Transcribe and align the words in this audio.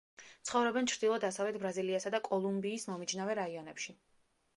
ცხოვრობენ 0.49 0.87
ჩრდილო-დასავლეთ 0.91 1.59
ბრაზილიასა 1.63 2.13
და 2.15 2.21
კოლუმბიის 2.29 2.87
მომიჯნავე 2.93 3.37
რაიონებში. 3.41 3.95